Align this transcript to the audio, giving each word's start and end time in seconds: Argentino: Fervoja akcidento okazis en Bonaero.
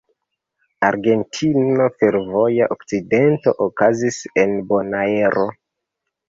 Argentino: 0.85 1.89
Fervoja 2.03 2.69
akcidento 2.77 3.53
okazis 3.67 4.19
en 4.45 4.57
Bonaero. 4.73 5.47